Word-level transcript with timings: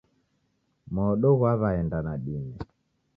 Modo 0.95 1.29
ghaw'aenda 1.41 1.99
nadime. 2.05 2.53